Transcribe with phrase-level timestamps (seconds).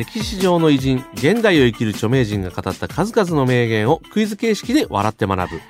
[0.00, 5.60] 歴史上の偉人現代を生きる著名人が語った数々の名言をクイズ形式で笑って学ぶ。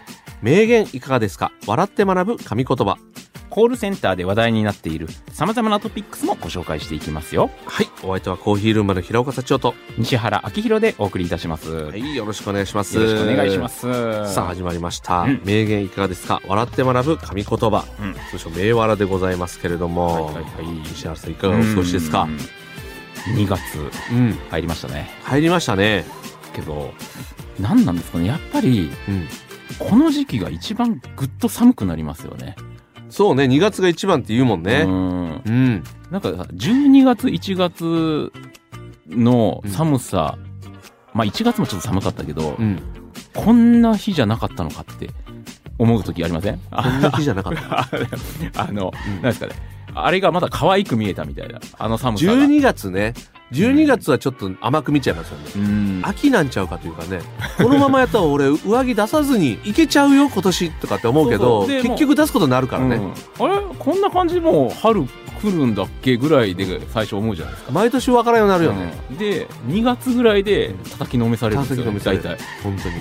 [0.41, 1.51] 名言いかがですか？
[1.67, 2.97] 笑って学ぶ神言葉。
[3.49, 7.51] コールセンターで話題になっている様々なトピックスもご紹介していきますよ。
[7.67, 11.69] はいお相手はコーヒールームの平岡社長と西原明宏でお送りいたします。
[11.69, 13.01] はよいよろしくお願いします。
[13.01, 13.81] ろしくお願いします。
[14.33, 15.43] さあ始まりました、うん。
[15.45, 16.41] 名言いかがですか？
[16.47, 18.15] 笑って学ぶ神言葉、うん。
[18.31, 20.67] 通称名笑でございますけれども、はいはいはい。
[20.89, 22.23] 西原さんいかがお過ごしですか？
[22.23, 22.39] うん
[23.37, 23.61] 2月
[24.13, 25.11] うん入りましたね。
[25.23, 26.05] 入りましたね
[26.55, 26.93] けど、
[27.59, 28.27] 何なんですかね。
[28.27, 29.29] やっぱり、うん
[29.79, 32.57] この時期が一番ぐっと寒くなりますよね。
[33.09, 34.89] そうね2月が一番って言うもんうねん。
[34.89, 38.33] うんなんかさ、12月、1月
[39.09, 40.37] の寒さ、
[41.15, 42.83] まあ1月もちょっと寒かったけど、うん
[43.33, 45.09] こんな日じゃなかったのかって
[45.79, 47.89] 思う時ありませんこんな日じゃなかったあ
[48.57, 49.53] あの、うんなんですかね。
[49.95, 51.61] あれがまだ可愛く見えたみたいな。
[51.79, 52.33] あの寒さが。
[52.35, 53.15] 12月ね
[53.53, 56.03] 12月はちょっと甘く見ちゃいますよね、うん。
[56.05, 57.21] 秋なんちゃうかというかね
[57.59, 63.61] このままやったら俺上着出さずにいけちゃうよ今年とかって思うけど結局出すことになるからね、うんあれ？
[63.77, 65.11] こんな感じでもう春来
[65.45, 67.73] るんだっけぐらいで最初思うじゃないですか。
[67.73, 71.85] 毎年分からんようになるよね、うんで、2月ぐらいで叩きのめされるんですよ、ね。
[71.85, 72.45] 叩きのめされる大体。
[72.63, 72.95] 本当に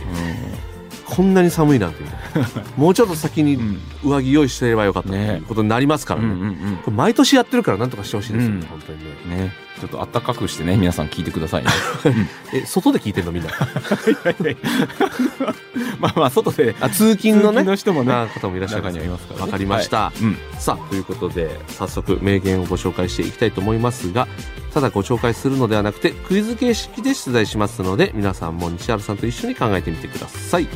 [1.09, 2.03] こんなに寒いなんて
[2.77, 3.81] もうちょっと先にうん。
[4.03, 9.31] 上着用意してればよかったといねうことになりますからうんね、うんこれ毎年やってるからなんとかしてほしいですよね、うん本当にねうん。
[9.31, 9.53] ね。
[9.79, 11.69] ちょっと暖かくしてね、皆さん聞いてくださいね。
[12.53, 13.49] え外で聞いてるのみんな
[15.99, 17.63] まあまあ、外で、あ通勤のね。
[17.63, 19.45] の人もねな方もいらっしゃいま中すにはいますからね。
[19.45, 20.23] わかりました、はい。
[20.23, 20.37] うん。
[20.57, 24.27] さあということで早速名言をご紹介していきたいと思いますが
[24.73, 30.67] ただご紹介するのではなくてクイズ形式で出題しますので皆さんも西原さんと一緒に考えてみてください、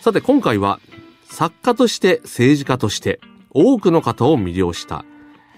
[0.00, 0.80] さて今回は
[1.28, 3.20] 作家として政治家として
[3.50, 5.04] 多くの方を魅了した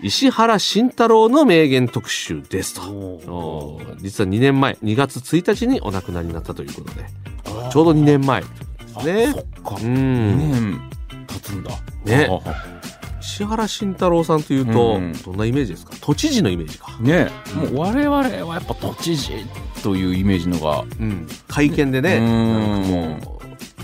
[0.00, 3.80] 石原慎太郎の名言特集ですと。
[3.98, 7.04] 実は2年前2月1日にお亡くなりになったということで
[7.70, 8.42] ちょうど2年前。
[8.42, 9.74] ですねあそっか。
[9.76, 10.80] う2ん年
[11.26, 11.70] 経つんだ。
[12.04, 12.28] ね。
[12.44, 12.78] あ
[13.20, 15.92] 石原慎太郎さんというと、うんどんなイメージですか？
[16.00, 17.30] 都知事のイメージか、ね。
[17.54, 19.32] もう我々はやっぱ都知事
[19.82, 22.24] というイメージのが、うん、会見でね、うん。
[22.24, 23.20] なん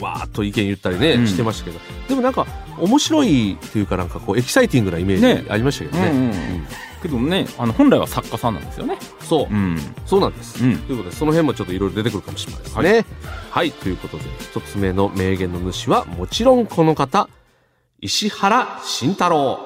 [0.00, 1.28] うわーっと意見言ったりね、うん。
[1.28, 1.78] してましたけど。
[2.08, 2.46] でもなんか
[2.80, 5.42] 面白いっていうかなんかこうエキサイティングなイメーね。
[5.44, 6.10] ジありましたけどね。
[6.10, 6.22] うんうん。
[6.24, 6.66] うん
[7.04, 8.96] けどね、あの本来は作家さんなんですよね。
[9.20, 9.78] そう、うん。
[10.06, 10.78] そうなんです、うん。
[10.78, 13.04] ということでその辺もちょっといろいろ出てくるかもしれないですね。
[13.50, 17.28] はい、ということで一つ目の名言の主はもちろんこの方
[18.00, 19.58] 石原慎太郎。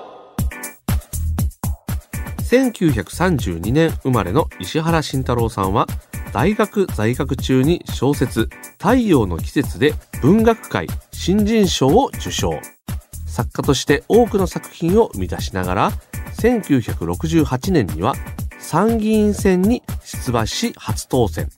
[2.50, 5.86] 1932年生まれの石原慎太郎さんは
[6.32, 8.48] 大学在学中に小説
[8.80, 12.58] 「太陽の季節」で文学界新人賞を受賞。
[13.26, 15.92] 作家として多くの作品を生み出しながら
[16.38, 18.14] 1968年には
[18.58, 21.48] 参議院選に出馬し初当選。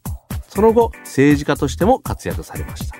[0.48, 2.96] その後政治家としても活躍されました。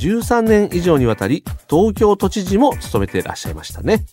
[0.00, 4.04] 13年以上にわたり東京都知事も務めていらっしゃいましたね。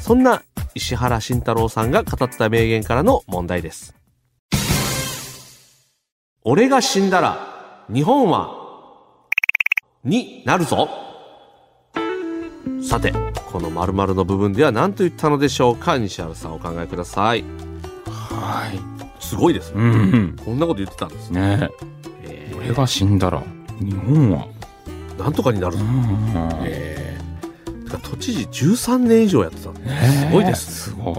[0.00, 0.42] そんな
[0.74, 3.94] 石原慎太郎さんが語った名言からの問題です。
[6.42, 8.54] 俺が死んだら日本は
[10.04, 10.88] になるぞ。
[12.82, 13.12] さて
[13.50, 15.96] この〇〇の部分では何と言ったのでしょうか？
[15.96, 17.42] 西原さんお考えください。
[18.06, 18.78] はい。
[19.24, 19.90] すごいですね、うん。
[19.90, 20.36] うん。
[20.44, 21.68] こんなこと言ってたんですね、ね。
[22.24, 23.42] え俺が死んだら、
[23.80, 25.92] 日本は、ーなんとかになるぞ、うん。
[26.62, 27.98] えー。
[28.02, 29.70] 都知事13年以上やってた。
[29.70, 31.14] んで、すごいですすごい。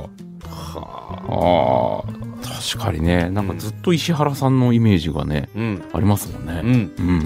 [0.47, 2.19] はあ。
[2.43, 5.83] 確かにね、なんかずっと石原さんのイメージがね、うん。
[5.93, 6.61] ありますもんね。
[6.63, 6.69] うん。
[6.69, 7.25] うんうん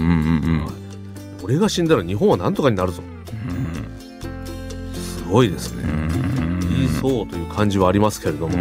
[0.70, 0.84] ん
[1.42, 3.02] 俺が死んだら日本はなんとかになるぞ。
[3.73, 3.73] す
[5.28, 5.82] ごいですね。
[6.68, 8.54] 言いそうという感じはありますけれども。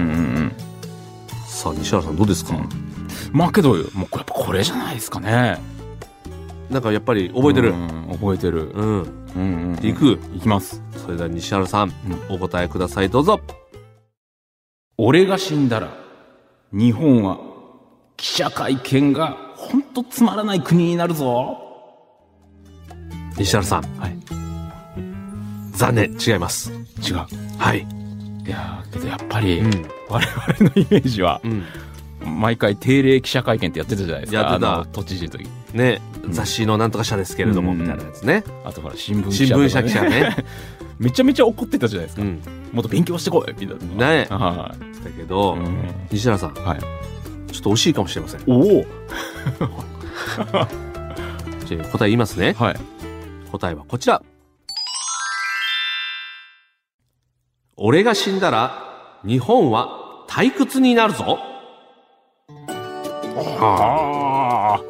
[1.48, 2.70] さあ西原さんどうですか、うん
[3.32, 5.60] まあけど、もうやっぱこれじゃないですかね。
[6.70, 8.70] なんかやっぱり覚えてるうん覚えてる。
[8.70, 9.86] うん、うんうんうん。
[9.86, 10.82] いくいきます。
[10.98, 11.92] それでは西原さん、
[12.30, 13.42] お答えくださいどうぞ
[14.98, 15.90] 俺が死んだら、
[16.72, 17.40] 日本は
[18.18, 21.58] 記者会見がほんとつまらない国になるぞ。
[23.38, 24.43] 西原さんはい。
[25.84, 26.72] 残念違います
[27.02, 27.16] 違う。
[27.58, 27.86] はい
[28.46, 31.66] いやーけどやっぱり、うん我々のイメージは、うん
[32.26, 34.40] 毎回定例記者会見ってやってたじゃないですか。
[34.40, 35.46] やってた都知事の時。
[35.74, 38.46] ね、うん雑誌のなんとか社ですけれども、うんみたいなやつね。
[38.64, 40.46] あとほら、新聞記者とか、新聞社記者ね。
[41.00, 42.22] めちゃめちゃ怒ってたじゃないですか。
[42.22, 42.40] うん。
[42.72, 44.08] もっと勉強してこいみたいな。
[44.08, 45.58] ねはだけど、
[46.10, 46.80] 西原さん、はい。
[47.52, 48.42] ちょっと惜しいかもしれません。
[48.48, 48.86] おお
[51.66, 52.56] じゃあ答え言いますね。
[52.58, 52.76] はい。
[53.52, 54.22] 答えはこちら。
[57.76, 61.40] 俺が死んだら、日本は退屈になるぞ。
[63.60, 64.82] ああ。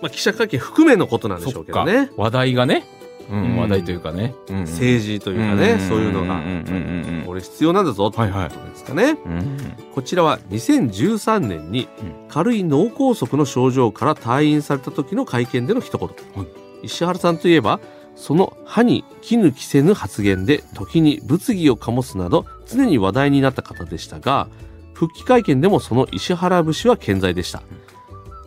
[0.00, 2.10] まあ、記者会見含めのことなんでしょそうけどね。。
[2.16, 2.84] 話題がね。
[3.30, 4.34] ううんん、話題というかね。
[4.48, 9.16] うん政治というかね、そういうのが、うんうんうんうん俺必要なんだぞってはいはいことですかね。
[9.24, 9.58] うんうん
[9.94, 16.08] こちらは2013年にうん軽い脳梗塞の症状から退院された時の会見での一言。
[16.08, 16.14] は
[16.44, 16.48] い
[16.82, 17.80] 石原さんといえば、
[18.16, 24.48] その歯に絹着せぬ発言で時に物議を醸すなど常に話題になった方でしたが、
[24.92, 27.62] 復帰会見でもその石原節は健在でした。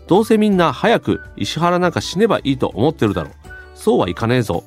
[0.07, 3.33] どうせみんな早く石原なんか死ねばいいと思ってるだろう。
[3.75, 4.63] そうはいかねえぞ。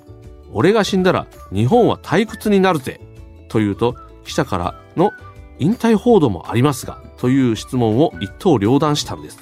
[0.53, 3.01] 俺が死んだら日本は退屈になるぜ。
[3.49, 5.13] というと、記者からの
[5.59, 9.39] 引退報道もありますが、という質問を一刀両断したんです。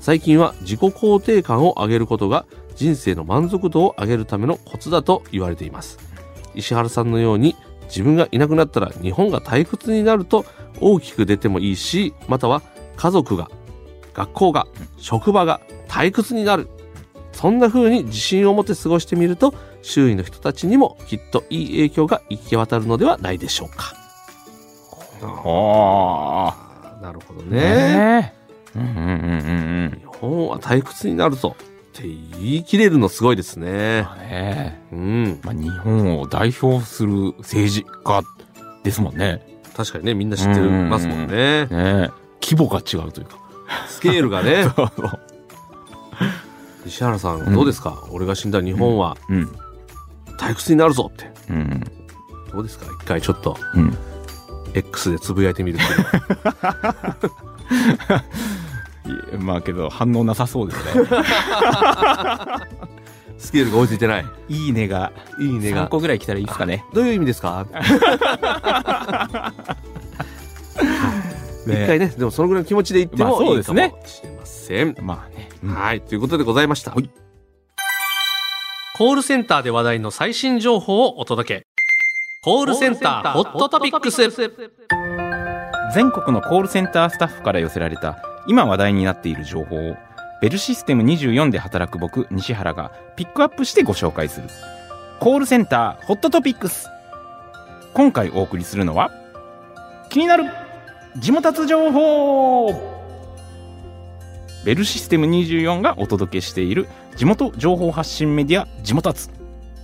[0.00, 5.98] 最近は自己肯定感を上げることが人生の満足度を上げるためのコツだと言われています。
[6.54, 10.44] 石原さんのように自分がいなくなったら日本が退屈になると
[10.80, 12.62] 大きく出てもいいし、または
[12.96, 13.50] 家族が、
[14.14, 14.66] 学校が、
[14.98, 16.68] 職場が退屈になる。
[17.32, 23.94] そんな風に自信を持って過ごしてみると、周囲の人たちにもきっといい影響が行き渡るのではないでしょうか。
[25.22, 26.72] ああ。
[27.02, 28.34] なるほどねね。
[28.76, 28.78] え。
[28.78, 31.56] うんうんうんうん日本は退屈になるぞ
[31.92, 32.02] って
[32.40, 33.66] 言い切れるのすごいですうん。
[33.66, 34.02] ね。
[34.02, 34.82] まあね。
[34.92, 35.40] うん。
[35.44, 38.22] まあ日本を代表する政治家
[38.82, 39.46] ですもんね。
[39.76, 41.26] 確かにね、みんな知ってますもんね。
[41.26, 42.10] ねえ
[42.42, 43.38] 規模が違うというか。
[43.88, 44.64] スケールがね。
[44.64, 45.18] そ うそう。
[46.86, 49.48] 石原さん、うんどうですか、俺が死んだら日本はうん。
[50.38, 51.30] 退屈になるぞって。
[51.50, 51.84] うん。
[52.50, 52.86] どうですか？
[52.86, 53.96] 一回ちょっとうん。
[54.74, 55.84] X でつぶやいてみるって
[59.38, 61.04] まあけど反応なさそうですね。
[63.38, 64.26] スケールが追いついてない。
[64.48, 65.88] いいねが3いいねが。
[65.88, 66.84] 個ぐらい来たらいいですかね。
[66.94, 67.66] どういう意味ですか？
[71.66, 74.96] 一回ね、でもそのぐらいの気持ちで言ってまあもいいかもそうですねしれません。
[75.00, 75.48] まあね。
[75.62, 76.92] うんはい、ということでございました。
[76.92, 77.10] はい
[78.98, 81.66] コールセンターで話題の最新情報をお届け。
[82.44, 84.28] コールセンターホットトピックス。
[85.94, 89.96] 全国のコールセンタースタッフから寄せられた今話題になっている情報を
[90.40, 94.48] ベルシステム24で働く僕西原がピックアップしてご紹介する。
[95.20, 96.88] コールセンターホットトピックス。
[97.94, 99.12] 今回お送りするのは
[100.10, 100.44] 気になる
[101.16, 102.92] 地元達情報。
[104.64, 109.30] ベルシステム24がお届けしている地元情報発信メディア地元達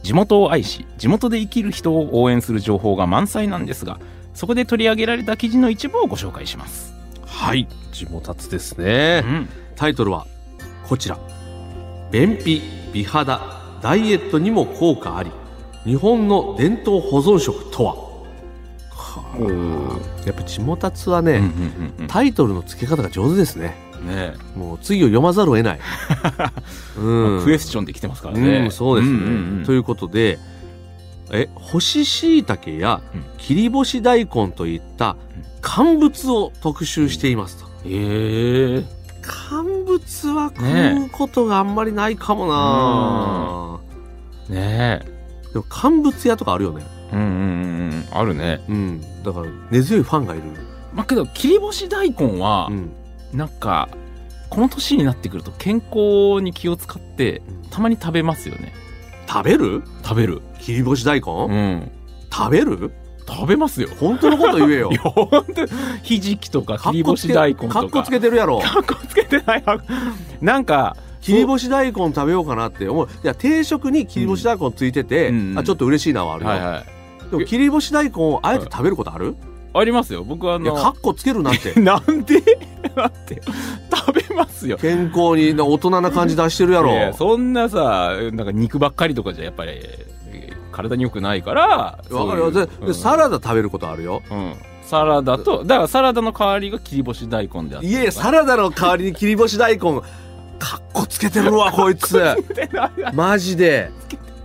[0.03, 3.99] 地元を愛し地元で生きる人を応援する情報が満載なんですが
[4.35, 6.98] そこで取り上げられた記事の一部をご紹介します。
[7.39, 9.21] はい、地元つですね。
[9.21, 9.49] ん。
[9.77, 10.27] タイトルは
[10.89, 11.17] こちら。
[12.11, 12.61] 便秘、
[12.93, 13.41] 美肌、
[13.81, 15.31] ダイエットにも効果あり。
[15.85, 17.95] 日本の伝統保存食とは
[18.91, 23.77] はあやっぱ地元つはね、うんうんうんタイトルの付け方が上手ですね。
[24.01, 24.09] うん。
[24.09, 25.81] ねもう次を読まざるを得ない。
[26.99, 27.45] うん。
[27.45, 28.59] クエスチョンで来てますからね。
[28.59, 29.17] うん、そうですね。
[29.17, 30.41] んんんということで、
[31.31, 35.17] え、干し椎茸やうん切り干し大根といった
[35.61, 37.67] 乾物を特集していますと。
[37.89, 38.85] へえ。
[39.23, 42.47] 乾物は食うことがあんまりないかも
[44.49, 45.01] な、ね
[45.53, 46.83] でも乾物屋とかあるよね。
[47.13, 47.17] え。
[47.17, 48.07] うんうんうんうん。
[48.11, 48.61] あるね。
[48.69, 49.23] うん。
[49.23, 50.45] だから根強いファンがいる。
[50.95, 52.93] まあけど、切り干し大根はう、ん。
[53.33, 53.89] なんか、
[54.49, 58.73] この年になってくると健康に気を使って、たまに食べますよね。
[59.29, 59.83] 食べる？
[60.03, 60.41] 食べる。
[60.59, 61.91] 切り干し大根、うん。
[62.33, 62.93] 食べる？
[63.29, 63.89] 食べますよ。
[64.01, 65.01] 本当のこと言えよ いや、。
[65.03, 65.67] ほんと、
[66.03, 67.81] ひじきとか切り干し大根とか。
[67.81, 68.59] かっこつけてるやろ。
[68.61, 69.79] かっこつけてないわ。
[70.41, 73.07] なんか、切り干し大根食べようかなって思う。
[73.07, 76.51] いや、定食に切り干し大根ついてて、うんあ、ちょっと嬉しいなはあるよ。
[76.51, 77.31] はいはい。
[77.31, 79.35] でも切り干し大根をあえて食べることある、
[79.75, 80.25] ありますよ。
[80.25, 81.75] 僕はあいや、の、かっこつけるなんて。
[81.81, 82.41] なんで？
[82.95, 83.43] だって、
[83.95, 84.79] 食べますよ。
[84.79, 87.13] 健康に大人な感じ出してるやろ。
[87.13, 90.18] そんなさ、なんか肉ばっかりとかじゃやっぱり、えー
[90.79, 92.53] 体に良くないから、わかるよ。
[92.53, 94.23] でそういうでサラダ食べることあるよ。
[94.31, 94.55] うん。
[94.83, 97.89] サラダと、だからサラダの代わりが切り干し大根であって。
[97.89, 102.23] いやいや、サラダの代わりに切り干し大根、かっこつけてるわ、 こいつ。
[103.13, 103.91] マジで。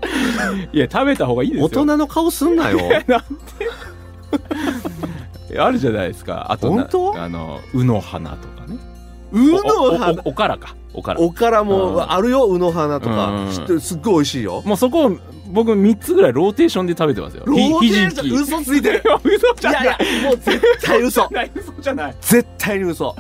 [0.73, 1.65] いや、食べた方がいいですよ。
[1.67, 2.79] 大人の顔すんなよ。
[5.59, 6.47] あるじゃないですか。
[6.49, 7.21] あとな本当？
[7.21, 8.79] あの、うの花とかね。
[9.33, 10.75] うの花おおからか。
[10.93, 11.19] おから。
[11.19, 12.11] おからもうん。
[12.11, 13.51] あるようの花とうかん。
[13.51, 14.61] 知ってるすっごい美味しいよ。
[14.65, 15.11] もうそこ
[15.51, 17.43] 僕3つぐらいローテーションで食べてますよ。
[17.45, 18.41] ローテーション？
[18.41, 19.03] 嘘ついてる。
[19.23, 19.83] 嘘じゃない。
[19.83, 21.29] いやいやもう絶対嘘。
[21.55, 23.15] 嘘じゃない絶対に嘘。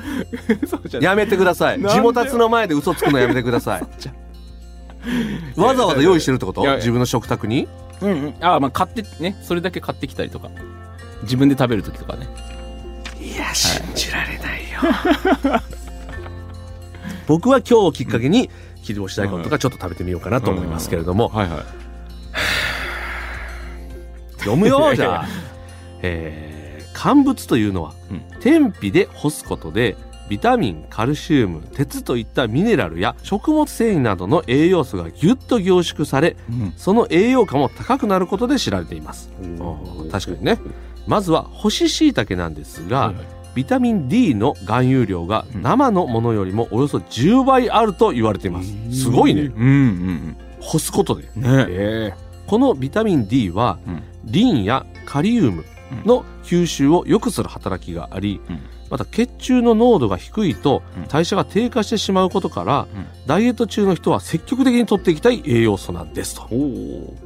[0.61, 1.09] 嘘じゃない。
[1.09, 1.79] やめてください。
[1.79, 3.81] 地元達の前で嘘つくのやめてください。
[5.59, 6.63] わざわざ用意してるってこと？
[6.77, 7.67] 自分の食卓に？
[8.01, 8.33] うんうん。
[8.41, 10.49] あまあ買ってねそれだけ買ってきたりとか。
[11.23, 12.27] 自分で食べる時とかね。
[13.21, 15.61] いや信じられないよ
[17.27, 18.49] 僕は今日をきっかけに
[18.83, 21.29] 切り干し大根とかちょっと食べてみようかなと思いますけれども。
[21.29, 21.59] はいはい。
[24.39, 25.27] 読むよじゃあ。
[26.01, 26.63] えー
[26.95, 28.21] 乾物というのはうん。
[28.39, 29.97] 天日で干すことで
[30.29, 36.73] ビタミンカルシウム鉄といったミネラルや食物繊維などの栄養素がぎゅっと凝縮されうん。
[36.77, 39.31] その栄養価も高くなることで知られています。
[39.41, 40.59] うん確かにね。
[41.07, 43.25] まずは干し椎茸なんですが、はいはい
[43.55, 45.61] ビタミン D の含有量がうん。
[45.61, 48.73] 生のものよりもおよそ10倍あると言われています。
[48.91, 49.43] すごいね。
[49.43, 51.29] うんうん干すことで。
[51.35, 51.65] うんね。
[51.69, 52.13] え
[52.47, 54.03] このビタミン D はうん。
[54.25, 55.65] リンやカリウム
[56.05, 58.59] の吸収を良くする働きがあり、うん。
[58.89, 61.07] また血中の濃度が低いとうん。
[61.07, 63.05] 代謝が低下してしまうことから、うん。
[63.27, 66.43] ダイエット中の人は積極的に取っていきたい栄養素なんですと。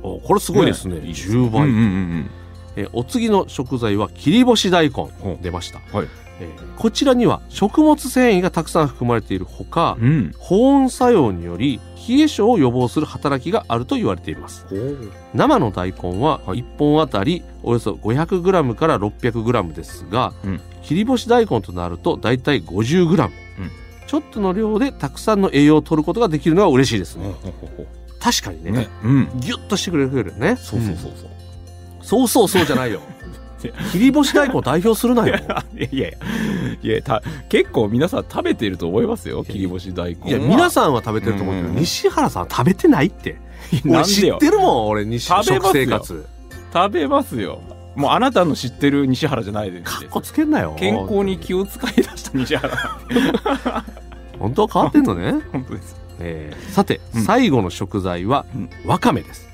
[0.01, 0.97] おこれすごいですね。
[0.97, 2.29] いいです10倍、うんうんうん
[2.77, 6.07] えーお次の食材は切り干し大根出ました、はい。
[6.39, 10.31] えーこちらには食物繊維がたくさん含まれているほか、うん。
[10.37, 14.65] 保温作用により冷え症を予防する働きがあると言われています。
[15.33, 20.61] 生の大根は1本あたりおよそ 500g から 600g ですが、うん。
[20.83, 23.31] 切り干し大根となるとだいたい 50g、うん。
[24.05, 27.33] ちょっとの量でたくさんの栄養を取ることができるのは嬉しいですね。
[28.19, 28.69] 確かにね。
[28.69, 28.87] うね。
[29.03, 29.29] うん。
[29.39, 30.55] ギュッとしてくれるよね。
[30.57, 31.36] そうそうそうそう
[32.07, 33.01] そうそうそうじゃないよ。
[33.91, 35.35] 切り干し大根を代表するなよ。
[35.35, 36.09] いやいや
[36.81, 41.75] いやた結構皆さん食べてると思いますよ切り干し大根いや皆さんは食べてると思うけど、うん。
[41.75, 43.39] 西原さんは食べてないって。
[43.85, 46.25] 俺知ってるもん俺西食生活。
[46.73, 47.61] 食べますよ。
[47.95, 49.83] もうあなたの知ってる西原じゃないです。
[49.83, 50.75] かっこつけんなよ。
[50.77, 52.71] 健康に気を使い出した西原。
[54.39, 55.95] 本当は変わってんのね、 本当です。
[56.19, 57.21] えーさて、うん。
[57.23, 58.69] 最後の食材はうん。
[58.85, 59.49] わかめです。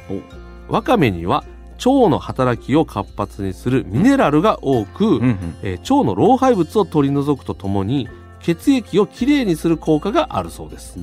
[0.67, 1.45] わかめには
[1.77, 5.55] 腸の働きを活発にするミネラルが多く、うんうん。
[5.63, 8.07] えー腸の老廃物を取り除くとともに
[8.41, 10.97] 血液をきれいにする効果があるそうです。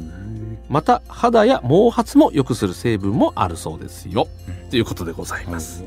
[0.69, 4.29] また肌や毛髪も良くする成分もあるそうですよ、
[4.71, 5.85] ということでございます。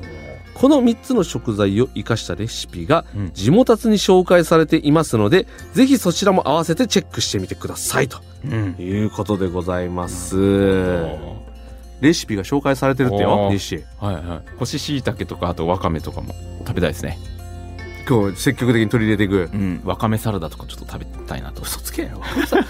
[0.53, 3.31] この3つの食材を生かしたレシピがうん。
[3.33, 8.75] 地元達に紹介されていますのでぜひそちらも合わせてチェックしてみてくださいとうん。
[8.77, 11.42] いうことでございます
[12.03, 14.57] レシピが紹介されてるってよ西はいはい。
[14.59, 16.35] 干し椎茸とかあとわかめとかも
[16.67, 17.17] 食べたいですね。
[18.07, 19.49] 今日積極的に取り入れていく。
[19.53, 19.81] うん。
[19.85, 21.61] わかめサラダとかちょっと食べたいなと。
[21.61, 22.21] 嘘つけよ。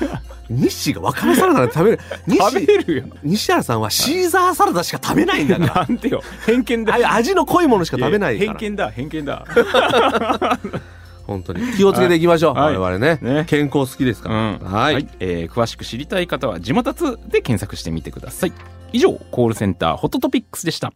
[0.51, 1.99] 西がわかめサラダ食べる。
[2.29, 3.03] 食西べるよ。
[3.23, 5.73] 西原さんはシーザーサラダしか食べないんだから。
[5.87, 6.21] なんでよ。
[6.45, 8.59] 偏見だ味の濃いものしか食べないから。
[8.59, 8.91] 偏見だ。
[8.91, 9.47] 偏見だ。
[11.25, 11.73] 本当に。
[11.73, 12.77] 気をつけていきましょう、はい。
[12.77, 13.17] 我々ね。
[13.19, 13.45] ね。
[13.47, 14.59] 健康好きですから、うん。
[14.59, 18.53] はい、えー詳しく知りたい方は地元つで検索してみてください
[18.95, 20.93] 以上コールセンターホットトピックスでした。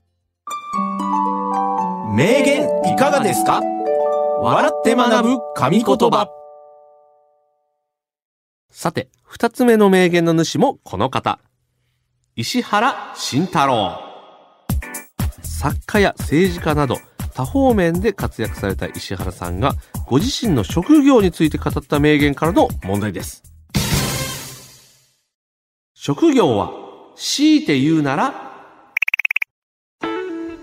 [2.14, 3.60] 名言いかがですか？
[4.40, 6.30] 笑って学ぶ神言葉。
[8.70, 11.40] さて二つ目の名言の主もこの方。
[12.36, 14.00] 石原慎太郎。
[15.42, 16.98] 作家や政治家など
[17.34, 19.74] 多方面で活躍された石原さんが
[20.06, 23.42] ご自身の職業について語った名言からの問題です。
[25.96, 26.86] 職業は
[27.18, 28.48] 強いて言うなら。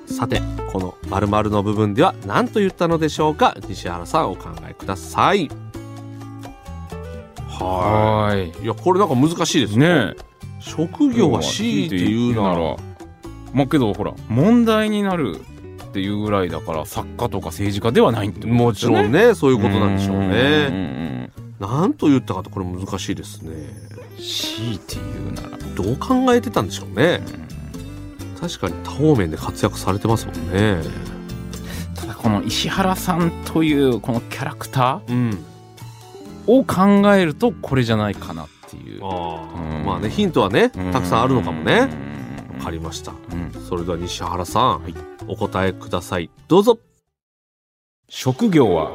[0.06, 0.40] さて
[0.72, 3.56] この〇〇の部分では何と言ったのでしょうか？
[3.68, 5.50] 西原さんお考えください。
[7.48, 8.50] ははい。
[8.50, 9.86] いいやこれなんか難しいですね。
[9.88, 10.14] え。
[10.60, 12.76] 職業は強いて言うなら。
[13.52, 15.40] まあけどほら問題になる
[15.84, 21.30] っていうぐらいだから作家とか政治家ではないってこともちろんねそういうことなんでしょううんね
[21.60, 23.52] うんと言ったかとこれ難しいですね
[24.16, 27.20] 強いて言うならどう考えてたんでしょうね。
[28.40, 30.82] 確かに多方面で活躍されてますもんね。
[31.94, 35.30] ただこの石原さんというこのキャラクタうん。
[36.46, 39.04] ーを考えるとこれじゃないかなっていう。
[39.04, 41.88] ああうんまあねヒントはねたくさんあるのかもね。
[42.52, 42.58] うん。
[42.58, 43.12] わかりました。
[43.12, 43.52] うん。
[43.68, 44.94] それでは西原さん、はい。
[45.26, 46.30] お答えください。
[46.48, 46.78] どうぞ。
[48.08, 48.92] 職業は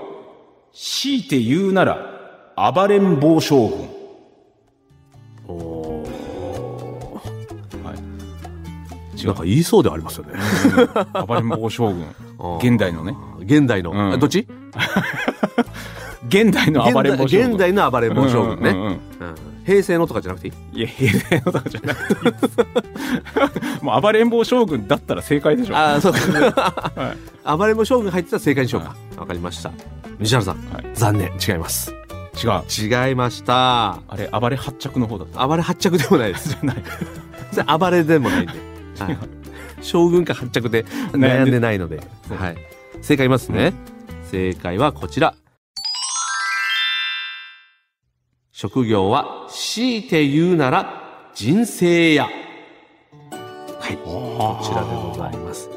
[0.74, 3.99] 強いて言うなら暴れん坊将軍
[9.28, 10.34] なんか言いそうではありますよね。
[11.28, 12.06] 暴れん坊将軍。
[12.60, 13.16] 現代のね。
[13.42, 14.14] 現代の、うん。
[14.14, 14.48] あどっち？
[16.28, 17.50] 現代の暴れん坊将軍。
[17.52, 19.00] 現代の暴れん坊将軍ね、うんうんうん
[19.66, 20.80] 平成のとかじゃなくていい？
[20.80, 22.32] いや平成のとかじゃなくてい
[23.82, 25.76] い もう暴れん坊将軍だったら正解でしょ。
[25.78, 26.20] ああそうか
[27.44, 28.96] は 暴れん坊将軍入ってたら正解にしようか。
[29.18, 29.72] わ、かりました。
[30.18, 30.86] 西原さん、はい。
[30.96, 31.32] 残念。
[31.48, 31.94] 違います。
[32.44, 33.08] 違う。
[33.08, 34.00] 違いました。
[34.08, 35.46] あれ暴れ発着の方だった。
[35.48, 36.50] 暴れ発着でもないです。
[36.50, 36.84] じゃない。
[37.52, 38.54] それ暴れでもないんで、
[39.06, 39.18] はい、
[39.82, 40.86] 将軍か発着で。
[41.14, 42.58] 悩んでないので、はい、
[43.02, 43.74] 正解言いますね、
[44.32, 45.36] 正解はこちら。
[48.52, 52.30] 職業は強いて言うなら人生屋は
[53.90, 53.98] い。
[54.04, 55.70] こちらでございます、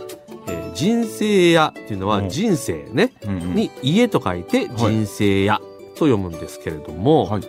[0.49, 2.29] えー人生屋っていうのはうん。
[2.29, 3.55] 人生ね、うんうん。
[3.55, 5.61] に家と書いて人生屋
[5.95, 7.43] と読むんですけれども、はい。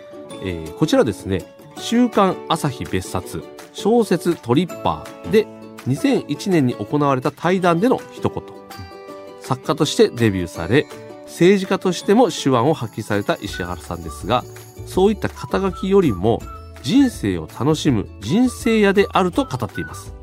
[0.43, 1.41] えーこちらですね
[1.79, 5.47] 「週刊朝日別冊小説トリッパー」で
[5.87, 8.43] 2001年に行われた対談での一言。
[9.41, 10.87] 作家としてデビューされ
[11.25, 14.43] 政治家としても手腕を発揮された石原さんですが
[14.85, 16.41] そういった肩書きよりも
[16.81, 20.13] 人生を楽しむ人生屋であると語っています。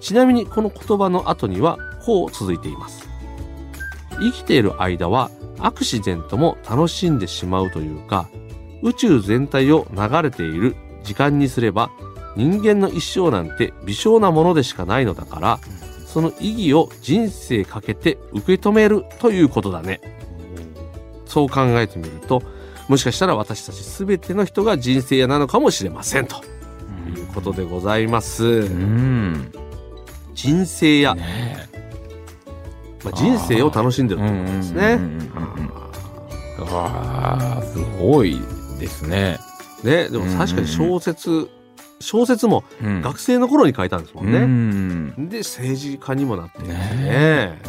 [0.00, 3.08] ちなみにこの言葉の後にはこう続いています。
[4.18, 8.28] 生きている間はアクシデントも楽しんでしまうというか
[8.82, 11.90] 宇宙全体を流れている時間にすれば
[12.36, 15.60] 人間の一生なんて微小なものでしかないのだから
[16.06, 20.00] その意義を人生かけて受け止めるということだね。
[21.26, 22.42] そう考えてみると
[22.88, 26.36] もしかしたら私たち全ての人が人生なのかもしれませんと。
[27.08, 28.44] いうことでございます。
[28.44, 29.52] うん
[30.34, 31.68] 人生屋、ね
[33.02, 34.92] まあ、人生を楽しんでるということですね。
[34.92, 35.00] うん。
[35.00, 35.08] うん。
[35.08, 35.18] うん。
[35.18, 35.22] うん。
[35.22, 35.70] うん。
[36.58, 38.40] えわあすごい
[38.78, 39.38] ですね、
[39.82, 41.48] ねでも確かに小説
[42.00, 43.02] 小説もうん。
[43.02, 45.28] 学生の頃に書いたんですもんうね、ん。
[45.28, 47.04] で政治家にもなってるんですね。
[47.04, 47.60] ね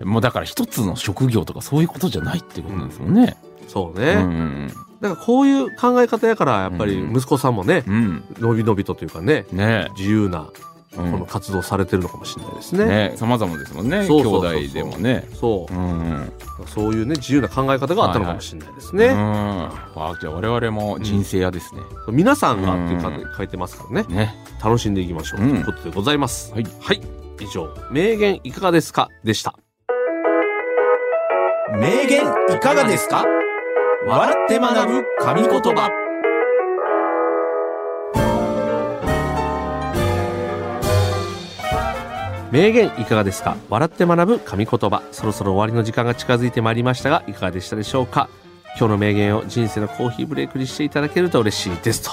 [0.00, 0.08] うん。
[0.08, 3.36] もうだから一つの職業とかそういうことじゃないってことなんですもんね。
[3.68, 4.68] そうね、うん。
[5.00, 7.16] だからこういう考え方やからやっぱりうん。
[7.16, 8.24] 息子さんもねうん。
[8.38, 9.88] のびのびとというかねね。
[9.96, 10.75] 自由なえ。
[11.02, 12.84] こうんの活動されてるのかもしれないですね。
[12.86, 13.98] ね様々ですもんね。
[13.98, 15.28] 兄そうそうそうそう弟でもね。
[15.34, 16.32] そうう、ん。
[16.66, 19.06] そういうね自由な考え方があったのかもしれないですね。
[19.06, 19.16] うん。
[19.16, 19.70] あ
[20.20, 21.80] じゃあ我々も人生屋ですね。
[22.08, 24.34] 皆さんがっていううんか書いてますからねね。
[24.62, 26.52] 楽しんでいきましょう、うんということでございます。
[26.52, 26.66] はい。
[26.80, 27.00] はい
[27.38, 29.54] 以上名言いかがですかでした。
[31.78, 32.22] 名言
[32.56, 33.24] いかがですか？
[34.06, 35.90] 笑って学ぶ神言葉
[42.56, 43.58] 名言いかがですか？
[43.68, 45.02] 笑って学ぶ神言葉。
[45.12, 48.30] そろそろ終わりの時間が近づいてまいりましたがいかがでしたでしょうか？
[48.78, 52.12] 今日の名言を人生のコーヒーブレイクにしていただけると嬉しいですと。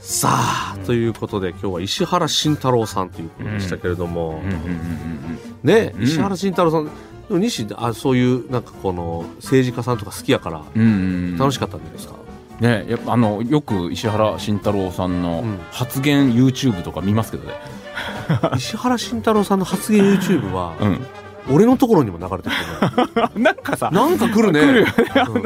[0.00, 4.34] さあ、ということで今日は石原慎太郎さんということでしたけれども、うん。
[4.34, 4.46] うん。
[4.46, 4.52] うん。
[4.52, 5.38] うん。
[5.62, 6.02] ね、うん。
[6.02, 6.86] 石原慎太郎さん。
[6.86, 6.90] で
[7.34, 10.82] も西あそういうなんかこの政治家さんとか好きやからうん。
[10.82, 10.88] うん。
[10.88, 10.92] う
[11.34, 11.38] ん。
[11.38, 12.16] 楽しかったんじゃないですか、
[12.60, 17.54] ねやっぱあのよく石原慎太郎さんのうん発言 YouTube とか見ますけどね。
[18.56, 21.06] 石原慎太郎さんの発言 YouTube は、うん。
[21.50, 23.90] 俺のところにも流れてくるね なんかさ。
[23.90, 24.86] なんか来るね来る。
[25.34, 25.44] うん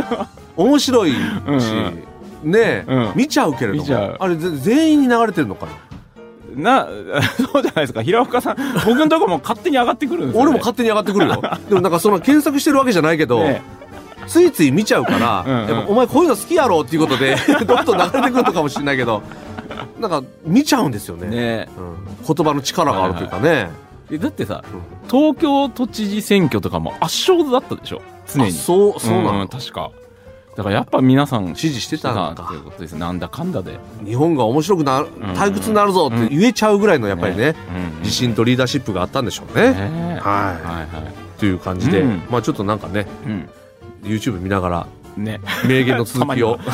[0.55, 5.73] 面白いし、うんねえ、うん見ちゃうけれどもあれぜ全員に流れてるのかな？
[6.55, 6.89] な、
[7.53, 8.03] そうじゃないですか。
[8.03, 10.43] 平岡さん、僕のとこも勝手に上がってくるんですよ、ね。
[10.43, 13.63] 俺も勝手に上がってくるよでもなんかその検索してるわけじゃないけど、ね
[14.27, 15.69] ついつい見ちゃうから、うんうん。
[15.77, 19.23] やっぱお前こういうの好きやろっていうことで どんどん流れてくるのかもしれないけど
[20.01, 21.29] なんか見ちゃうんですよね。
[21.29, 21.69] ね。
[21.79, 23.71] うん、言葉の力があるというかね、
[24.11, 24.81] えだってさ、うん
[25.11, 28.01] 東京都知事選挙とかも圧勝だったでしょ？
[28.33, 28.53] 常あに。
[28.53, 29.91] そうそうなの、ん確か。
[30.57, 32.93] だからやっぱ皆さん支持してたのかということです。
[32.93, 33.79] なんだかんだで。
[34.05, 39.71] 日本が面白くなるん退屈になるぞって言えちゃうぐらいのやっぱりね、うん自信とリーダーシップがあったんでしょうね。
[39.73, 40.21] ねはい。
[40.21, 40.85] ははい。
[40.85, 41.39] い。
[41.39, 42.23] という感じで、うん。
[42.31, 43.49] まあちょっとなんかねうん。
[44.03, 44.87] YouTube 見ながら
[45.17, 45.41] ね。
[45.67, 46.59] 名言の続きを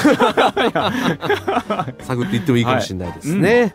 [2.01, 3.75] 探っていってもいいかもしれないですね。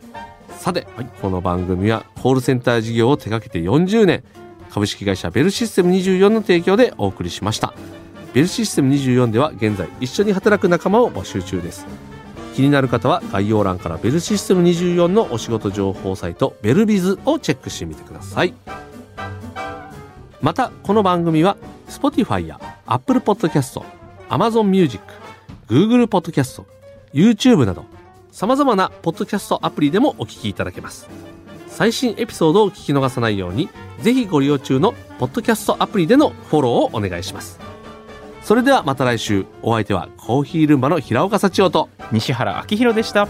[0.57, 0.87] さて、
[1.21, 4.23] この番組はコールセンター事業を手掛けて40年
[4.69, 7.73] 株式会社ベルシステム24の提供でお送りしました。
[8.33, 11.85] ベルシステム24では現在一緒に働く仲間を募集中です。
[12.55, 18.53] 気になる方は概要欄からベルシステム24のお仕事情報サイトベルビズをチェックしてみてください。
[20.41, 23.81] またこの番組は Spotify や Apple Podcast、
[24.29, 25.03] Amazon Music、
[25.67, 26.63] Google Podcast、
[27.13, 27.85] YouTube など
[28.31, 31.07] 様々なポッドキャストアプリでもお聞きいただけます。
[31.67, 33.69] 最新エピソードを聞き逃さないように、
[34.01, 37.59] ぜひご利用中のポッドキャストアプリでのフォローをお願いします。
[38.41, 43.27] それではまた来週、お相手はコーヒールンバの平岡幸男と、西原明宏でした。